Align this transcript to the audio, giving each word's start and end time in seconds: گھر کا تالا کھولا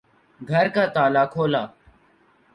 گھر 0.39 0.65
کا 0.75 0.83
تالا 0.95 1.23
کھولا 1.33 1.63